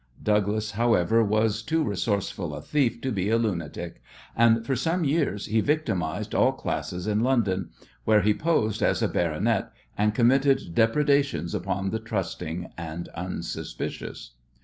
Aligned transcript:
Douglas, 0.23 0.71
however, 0.71 1.23
was 1.23 1.61
too 1.61 1.83
resourceful 1.83 2.55
a 2.55 2.61
thief 2.63 3.01
to 3.01 3.11
be 3.11 3.29
a 3.29 3.37
lunatic, 3.37 4.01
and 4.35 4.65
for 4.65 4.75
some 4.75 5.03
years 5.03 5.45
he 5.45 5.61
victimized 5.61 6.33
all 6.33 6.53
classes 6.53 7.05
in 7.05 7.19
London, 7.19 7.69
where 8.03 8.21
he 8.21 8.33
posed 8.33 8.81
as 8.81 9.03
a 9.03 9.07
baronet 9.07 9.71
and 9.95 10.15
committed 10.15 10.73
depredations 10.73 11.53
upon 11.53 11.91
the 11.91 11.99
trusting 11.99 12.71
and 12.79 13.09
unsuspicious. 13.09 14.31